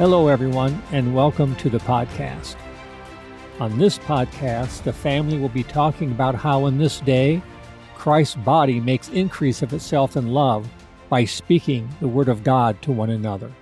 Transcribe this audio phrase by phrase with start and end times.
[0.00, 2.56] Hello, everyone, and welcome to the podcast.
[3.60, 7.42] On this podcast, the family will be talking about how in this day,
[7.96, 10.66] Christ's body makes increase of itself in love
[11.10, 13.52] by speaking the Word of God to one another.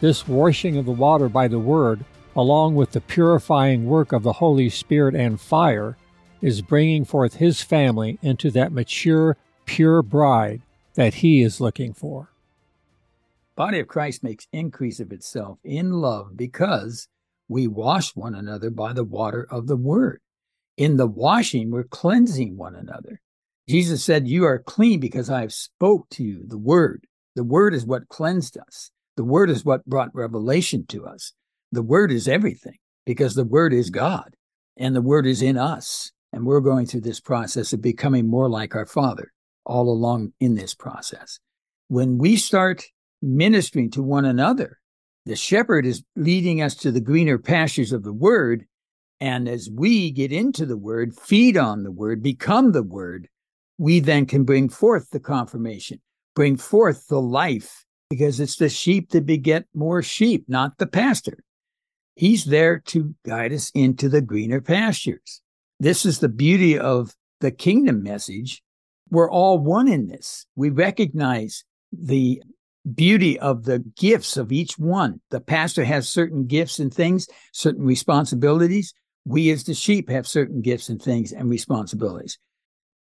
[0.00, 2.04] This washing of the water by the Word,
[2.36, 5.96] along with the purifying work of the Holy Spirit and fire,
[6.40, 10.62] is bringing forth His family into that mature, pure bride
[10.94, 12.30] that He is looking for
[13.56, 17.08] body of Christ makes increase of itself in love because
[17.48, 20.20] we wash one another by the water of the word.
[20.76, 23.20] In the washing, we're cleansing one another.
[23.68, 27.06] Jesus said, You are clean because I have spoke to you the word.
[27.36, 28.90] The word is what cleansed us.
[29.16, 31.32] The word is what brought revelation to us.
[31.72, 34.34] The word is everything because the word is God
[34.76, 36.12] and the word is in us.
[36.32, 39.32] And we're going through this process of becoming more like our Father
[39.64, 41.38] all along in this process.
[41.88, 42.84] When we start
[43.22, 44.78] ministering to one another.
[45.26, 48.64] The shepherd is leading us to the greener pastures of the word.
[49.20, 53.28] And as we get into the word, feed on the word, become the word,
[53.76, 56.00] we then can bring forth the confirmation,
[56.34, 61.38] bring forth the life, because it's the sheep that beget more sheep, not the pastor.
[62.16, 65.40] He's there to guide us into the greener pastures.
[65.78, 68.62] This is the beauty of the kingdom message.
[69.10, 70.46] We're all one in this.
[70.56, 72.42] We recognize the
[72.94, 75.20] beauty of the gifts of each one.
[75.30, 78.94] The pastor has certain gifts and things, certain responsibilities.
[79.24, 82.38] We, as the sheep, have certain gifts and things and responsibilities.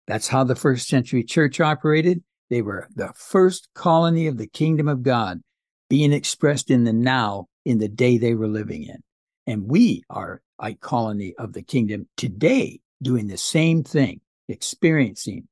[0.08, 2.24] That's how the first century church operated.
[2.50, 5.42] They were the first colony of the kingdom of God
[5.90, 9.02] being expressed in the now, in the day they were living in.
[9.48, 15.48] And we are a colony of the kingdom today, doing the same thing, experiencing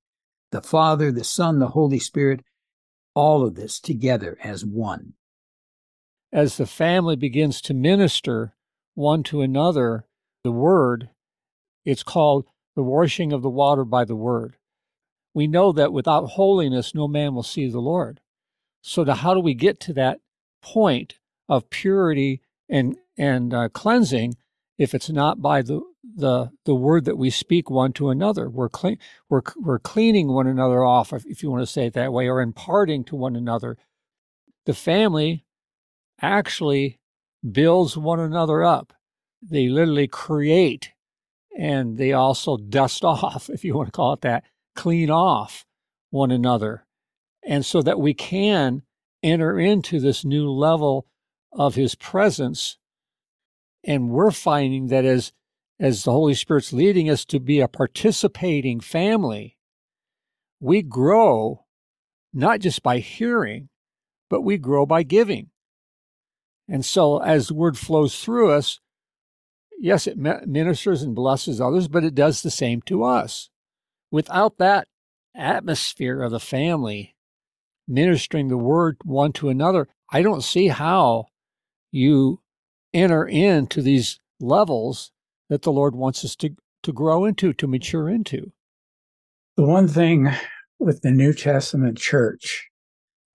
[0.52, 2.41] the Father, the Son, the Holy Spirit
[3.14, 5.14] all of this together as one.
[6.32, 8.54] As the family begins to minister
[8.96, 10.06] one to another
[10.44, 11.10] the word,
[11.86, 12.46] it's called
[12.76, 14.56] the washing of the water by the word.
[15.34, 18.22] We know that without holiness, no man will see the Lord.
[18.82, 20.20] So, to, how do we get to that
[20.62, 24.36] point of purity and and uh, cleansing
[24.78, 28.50] if it's not by the the the word that we speak one to another.
[28.50, 28.97] We're clean
[29.29, 32.28] we're we're cleaning one another off, if, if you want to say it that way,
[32.28, 33.78] or imparting to one another.
[34.66, 35.45] The family
[36.22, 37.00] actually
[37.50, 38.94] builds one another up.
[39.41, 40.91] They literally create
[41.57, 44.44] and they also dust off, if you want to call it that,
[44.75, 45.66] clean off
[46.09, 46.85] one another.
[47.44, 48.83] And so that we can
[49.23, 51.07] enter into this new level
[51.51, 52.78] of his presence.
[53.83, 55.31] And we're finding that as
[55.81, 59.58] as the Holy Spirit's leading us to be a participating family,
[60.59, 61.66] we grow
[62.31, 63.68] not just by hearing,
[64.30, 65.50] but we grow by giving.
[66.69, 68.80] And so as the word flows through us,
[69.80, 73.50] yes, it ministers and blesses others, but it does the same to us.
[74.12, 74.88] Without that
[75.36, 77.16] atmosphere of the family
[77.88, 81.25] ministering the word one to another, I don't see how
[81.92, 82.40] you
[82.94, 85.12] enter into these levels
[85.51, 88.53] that the Lord wants us to, to grow into, to mature into.
[89.57, 90.29] The one thing
[90.79, 92.69] with the New Testament church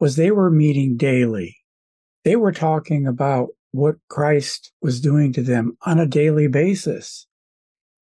[0.01, 1.59] was they were meeting daily.
[2.25, 7.27] They were talking about what Christ was doing to them on a daily basis.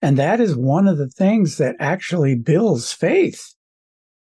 [0.00, 3.52] And that is one of the things that actually builds faith.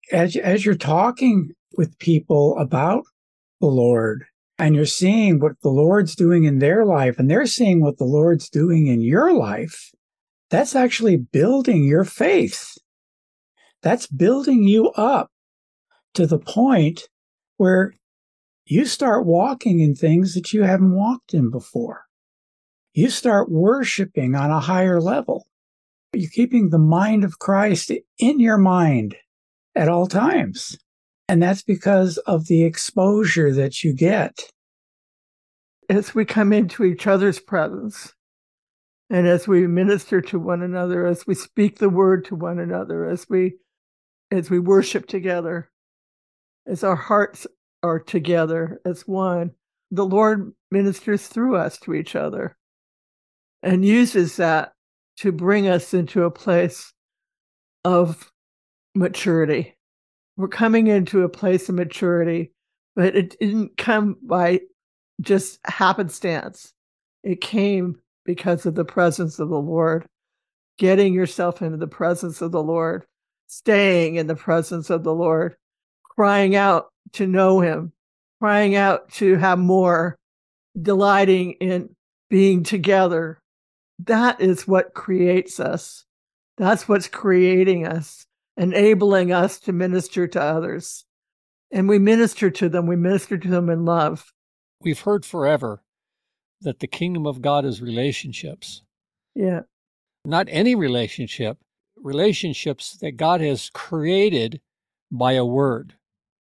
[0.10, 3.04] As, as you're talking with people about
[3.60, 4.24] the Lord
[4.62, 8.06] and you're seeing what the Lord's doing in their life and they're seeing what the
[8.06, 9.90] Lord's doing in your life,
[10.52, 12.78] that's actually building your faith.
[13.82, 15.32] That's building you up
[16.14, 17.10] to the point
[17.58, 17.96] where
[18.68, 22.04] you start walking in things that you haven't walked in before.
[22.94, 25.48] You start worshiping on a higher level.
[26.14, 29.16] You're keeping the mind of Christ in your mind
[29.74, 30.78] at all times.
[31.28, 34.52] And that's because of the exposure that you get.
[35.92, 38.14] As we come into each other's presence,
[39.10, 43.06] and as we minister to one another, as we speak the word to one another,
[43.10, 43.56] as we
[44.32, 45.70] as we worship together,
[46.66, 47.46] as our hearts
[47.84, 49.52] are together as one,
[49.92, 52.56] the Lord ministers through us to each other.
[53.64, 54.74] and uses that
[55.18, 56.94] to bring us into a place
[57.84, 58.32] of
[58.96, 59.76] maturity.
[60.38, 62.54] We're coming into a place of maturity,
[62.96, 64.62] but it didn't come by
[65.22, 66.74] just happenstance.
[67.24, 70.06] It came because of the presence of the Lord,
[70.78, 73.06] getting yourself into the presence of the Lord,
[73.48, 75.56] staying in the presence of the Lord,
[76.04, 77.94] crying out to know Him,
[78.40, 80.18] crying out to have more,
[80.80, 81.96] delighting in
[82.30, 83.40] being together.
[84.00, 86.06] That is what creates us.
[86.58, 88.26] That's what's creating us,
[88.58, 91.06] enabling us to minister to others.
[91.72, 94.32] And we minister to them, we minister to them in love.
[94.84, 95.84] We've heard forever
[96.62, 98.84] that the kingdom of God is relationships.
[99.36, 99.62] Yeah.
[100.26, 101.58] Not any relationship,
[101.98, 104.62] relationships that God has created
[105.12, 105.96] by a word.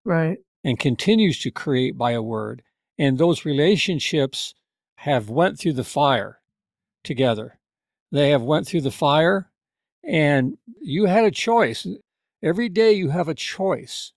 [0.06, 0.40] Right.
[0.64, 2.62] And continues to create by a word.
[3.00, 4.54] And those relationships
[4.98, 6.40] have went through the fire
[7.04, 7.60] together.
[8.12, 9.50] They have went through the fire
[10.04, 11.88] and you had a choice.
[12.44, 14.14] Every day you have a choice.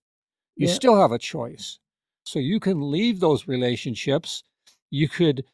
[0.55, 0.73] You Yeah.
[0.73, 1.79] still have a choice.
[2.25, 4.43] So you can leave those relationships.
[4.89, 5.45] You could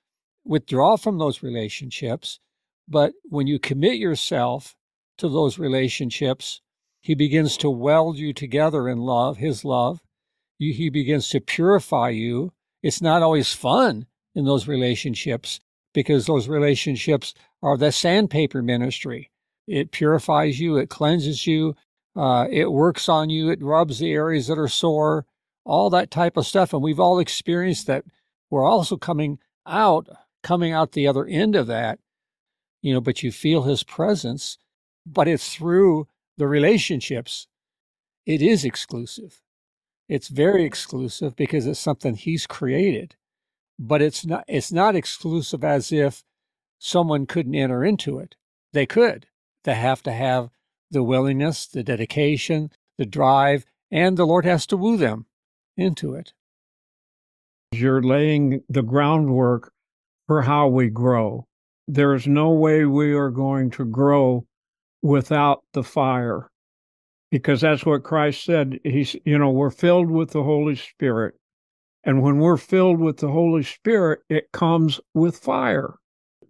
[0.45, 2.39] withdraw from those relationships.
[2.87, 4.75] But when you commit yourself
[5.17, 6.61] to those relationships,
[7.01, 10.01] he begins to weld you together in love, his love.
[10.57, 12.53] You, he begins to purify you.
[12.81, 15.59] It's not always fun in those relationships
[15.93, 19.29] because those relationships are the sandpaper ministry.
[19.67, 21.75] It purifies you, it cleanses you,
[22.15, 25.25] uh, it works on you, it rubs the areas that are sore,
[25.63, 26.73] all that type of stuff.
[26.73, 28.05] And we've all experienced that.
[28.49, 30.07] We're also coming out,
[30.43, 31.99] coming out the other end of that,
[32.81, 34.57] you know, but you feel his presence,
[35.05, 37.47] but it's through the relationships.
[38.25, 39.41] It is exclusive.
[40.09, 43.15] It's very exclusive because it's something he's created,
[43.79, 46.23] but it's not, it's not exclusive as if
[46.79, 48.35] someone couldn't enter into it.
[48.73, 49.27] They could.
[49.63, 50.49] They have to have
[50.89, 55.27] the willingness, the dedication, the drive, and the Lord has to woo them
[55.81, 56.33] into it.
[57.71, 59.71] You're laying the groundwork
[60.27, 61.47] for how we grow.
[61.87, 64.45] There's no way we are going to grow
[65.01, 66.49] without the fire
[67.31, 68.79] because that's what Christ said.
[68.83, 71.35] He's, you know, we're filled with the Holy Spirit.
[72.03, 75.95] And when we're filled with the Holy Spirit, it comes with fire.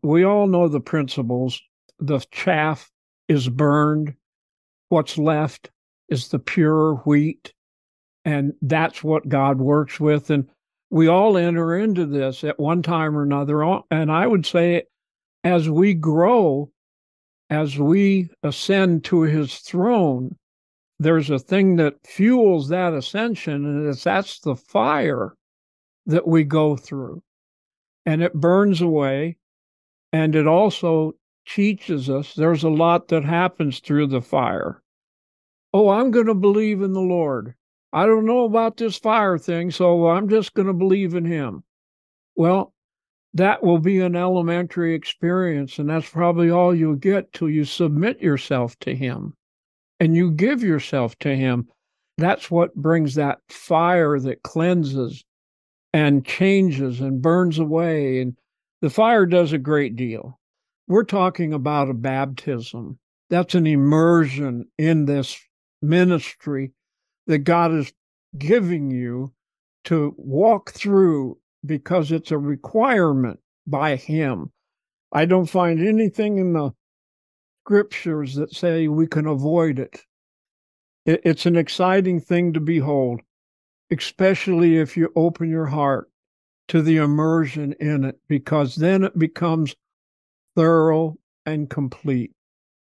[0.02, 1.62] We all know the principles.
[2.00, 2.90] The chaff
[3.28, 4.16] is burned,
[4.90, 5.72] what's left
[6.10, 7.54] is the pure wheat.
[8.24, 10.30] And that's what God works with.
[10.30, 10.48] And
[10.90, 13.64] we all enter into this at one time or another.
[13.90, 14.84] And I would say,
[15.44, 16.72] as we grow,
[17.50, 20.36] as we ascend to his throne,
[21.00, 25.36] there's a thing that fuels that ascension, and that's the fire
[26.06, 27.24] that we go through.
[28.06, 29.38] And it burns away,
[30.14, 31.14] and it also
[31.48, 34.84] teaches us there's a lot that happens through the fire.
[35.74, 37.56] Oh, I'm going to believe in the Lord.
[37.94, 41.64] I don't know about this fire thing, so I'm just going to believe in him.
[42.36, 42.74] Well,
[43.34, 48.22] that will be an elementary experience, and that's probably all you'll get till you submit
[48.22, 49.36] yourself to him
[50.00, 51.68] and you give yourself to him.
[52.18, 55.24] That's what brings that fire that cleanses
[55.94, 58.22] and changes and burns away.
[58.22, 58.36] And
[58.82, 60.40] the fire does a great deal.
[60.88, 63.00] We're talking about a baptism.
[63.30, 65.40] That's an immersion in this
[65.82, 66.72] ministry
[67.32, 67.94] that God is
[68.38, 69.32] giving you
[69.86, 74.52] to walk through because it's a requirement by Him.
[75.14, 76.72] I don't find anything in the
[77.64, 80.02] scriptures that say we can avoid it.
[81.06, 81.22] it.
[81.24, 83.22] It's an exciting thing to behold,
[83.92, 86.12] especially if you open your heart
[86.68, 89.74] to the immersion in it, because then it becomes
[90.58, 92.32] thorough and complete.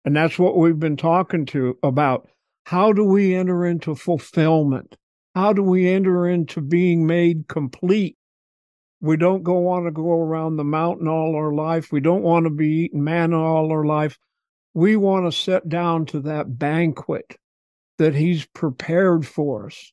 [0.04, 2.28] And that's what we've been talking to about.
[2.66, 4.96] How do we enter into fulfillment?
[5.36, 8.18] How do we enter into being made complete?
[9.02, 11.92] We don't go want to go around the mountain all our life.
[11.92, 14.18] We don't want to be eating manna all our life.
[14.74, 17.36] We want to sit down to that banquet
[17.98, 19.92] that He's prepared for us.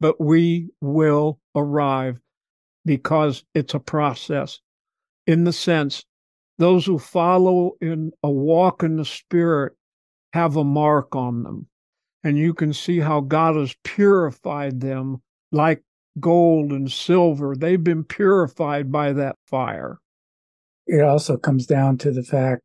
[0.00, 2.20] But we will arrive
[2.84, 4.60] because it's a process
[5.26, 6.04] in the sense
[6.58, 9.72] those who follow in a walk in the Spirit
[10.34, 11.66] have a mark on them.
[12.22, 15.22] And you can see how God has purified them
[15.52, 15.82] like
[16.18, 17.54] gold and silver.
[17.56, 19.98] They've been purified by that fire.
[20.86, 22.62] It also comes down to the fact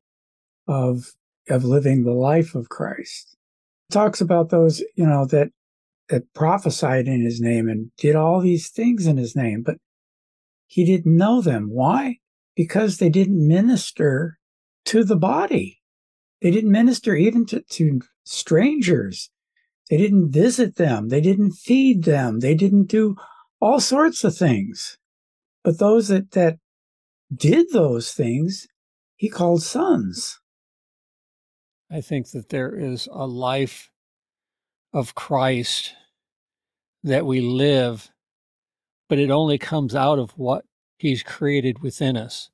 [0.68, 1.14] of
[1.48, 3.38] of living the life of Christ.
[3.90, 5.50] It talks about those, you know, that
[6.10, 9.78] that prophesied in his name and did all these things in his name, but
[10.68, 11.70] he didn't know them.
[11.70, 12.18] Why?
[12.56, 14.38] Because they didn't minister
[14.86, 15.82] to the body.
[16.42, 19.30] They didn't minister even to, to strangers.
[19.90, 21.10] They didn't visit them.
[21.10, 22.40] They didn't feed them.
[22.40, 23.16] They didn't do
[23.60, 24.98] all sorts of things.
[25.64, 26.58] But those that, that
[27.34, 28.68] did those things,
[29.16, 30.40] he called sons.
[31.92, 33.92] I think that there is a life
[34.92, 35.94] of Christ
[37.04, 38.10] that we live,
[39.08, 40.66] but it only comes out of what
[40.98, 42.50] he's created within us.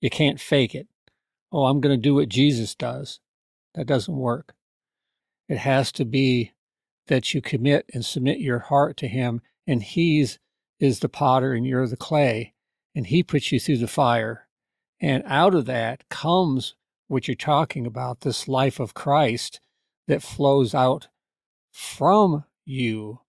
[0.00, 0.88] You can't fake it.
[1.50, 3.20] Oh, I'm going to do what Jesus does.
[3.74, 4.54] That doesn't work.
[5.48, 6.52] It has to be
[7.08, 10.38] that you commit and submit your heart to him, and he's
[10.78, 12.52] is the potter and you're the clay,
[12.94, 14.46] and he puts you through the fire.
[15.00, 16.74] And out of that comes
[17.08, 19.60] what you're talking about this life of Christ
[20.08, 21.08] that flows out
[21.70, 23.20] from you.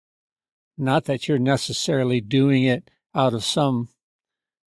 [0.77, 3.89] Not that you're necessarily doing it out of some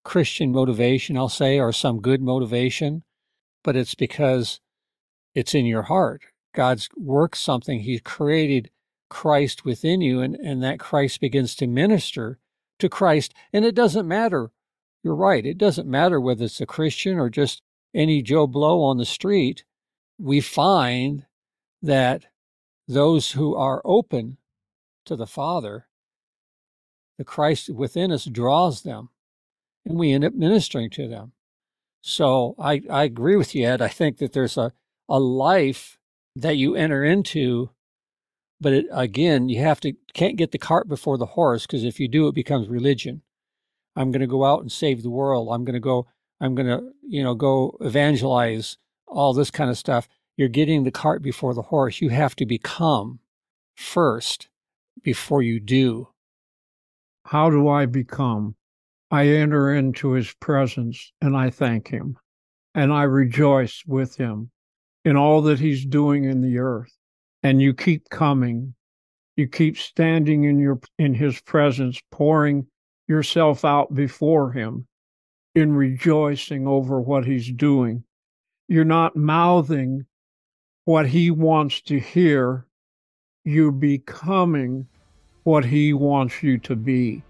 [0.05, 3.05] Christian motivation, I'll say, or some good motivation,
[3.62, 4.61] but it's because
[5.35, 6.23] it's in your heart.
[6.55, 8.71] God's worked something, He's created
[9.11, 12.38] Christ within you, and, and that Christ begins to minister
[12.79, 13.35] to Christ.
[13.52, 14.50] And it doesn't matter.
[15.02, 15.45] You're right.
[15.45, 17.61] It doesn't matter whether it's a Christian or just
[17.95, 19.64] any Joe Blow on the street.
[20.19, 21.26] We find
[21.83, 22.26] that
[22.87, 24.38] those who are open
[25.07, 25.87] to the Father,
[27.19, 29.11] the Christ within us draws them,
[29.85, 31.33] and we end up ministering to them.
[32.02, 33.83] So I, I agree with you, Ed.
[33.83, 34.73] I think that there's a,
[35.09, 35.99] a life
[36.37, 37.71] that you enter into
[38.61, 41.99] but it, again, you have to can't get the cart before the horse because if
[41.99, 43.23] you do, it becomes religion.
[43.97, 45.49] I'm going to go out and save the world.
[45.50, 46.07] I'm going to go.
[46.40, 48.76] I'm going to you know go evangelize
[49.07, 50.09] all this kind of stuff.
[50.37, 52.00] You're getting the cart before the horse.
[52.00, 53.21] You have to become
[53.76, 54.49] first
[55.02, 56.09] before you do.
[57.26, 58.57] How do I become?
[59.11, 62.17] I enter into his presence and I thank him
[62.75, 64.50] and I rejoice with him
[65.05, 66.97] in all that he's doing in the earth
[67.43, 68.75] and you keep coming.
[69.37, 72.67] You keep standing in your in his presence pouring
[73.09, 74.87] yourself out before him
[75.55, 78.05] in rejoicing over what he's doing.
[78.69, 80.07] You're not mouthing
[80.85, 82.67] what he wants to hear.
[83.45, 84.87] You're becoming
[85.45, 87.23] what he wants you to be.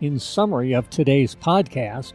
[0.00, 2.12] In summary of today's podcast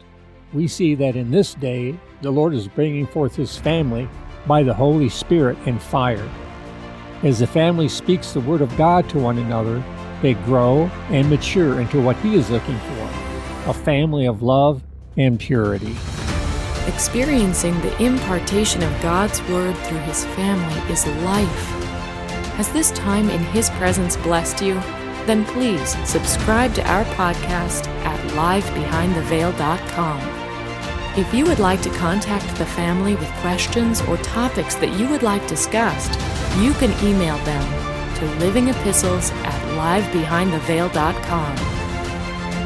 [0.54, 4.08] we see that in this day the lord is bringing forth his family
[4.50, 6.28] by the Holy Spirit and fire.
[7.22, 9.84] As the family speaks the Word of God to one another,
[10.24, 13.10] they grow and mature into what He is looking for
[13.68, 14.82] a family of love
[15.18, 15.96] and purity.
[16.88, 21.66] Experiencing the impartation of God's Word through His family is life.
[22.56, 24.76] Has this time in His presence blessed you?
[25.28, 30.39] Then please subscribe to our podcast at livebehindtheveil.com.
[31.18, 35.24] If you would like to contact the family with questions or topics that you would
[35.24, 36.14] like discussed,
[36.60, 37.64] you can email them
[38.16, 41.58] to livingepistles at livebehindtheveil.com.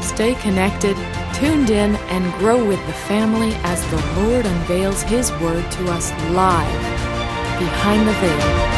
[0.02, 0.96] Stay connected,
[1.34, 6.10] tuned in, and grow with the family as the Lord unveils His Word to us
[6.30, 6.82] live
[7.58, 8.73] behind the veil.